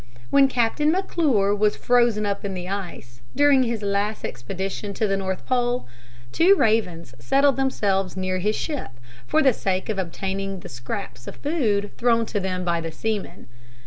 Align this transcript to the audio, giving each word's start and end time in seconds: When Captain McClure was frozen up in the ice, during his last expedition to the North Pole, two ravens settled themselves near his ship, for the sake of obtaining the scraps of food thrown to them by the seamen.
When 0.31 0.47
Captain 0.47 0.91
McClure 0.91 1.53
was 1.53 1.75
frozen 1.75 2.25
up 2.25 2.43
in 2.43 2.55
the 2.55 2.67
ice, 2.67 3.21
during 3.35 3.61
his 3.61 3.83
last 3.83 4.25
expedition 4.25 4.95
to 4.95 5.07
the 5.07 5.15
North 5.15 5.45
Pole, 5.45 5.87
two 6.31 6.55
ravens 6.55 7.13
settled 7.19 7.55
themselves 7.55 8.17
near 8.17 8.39
his 8.39 8.55
ship, 8.55 8.93
for 9.27 9.43
the 9.43 9.53
sake 9.53 9.89
of 9.89 9.99
obtaining 9.99 10.61
the 10.61 10.69
scraps 10.69 11.27
of 11.27 11.35
food 11.35 11.91
thrown 11.99 12.25
to 12.25 12.39
them 12.39 12.65
by 12.65 12.81
the 12.81 12.91
seamen. 12.91 13.45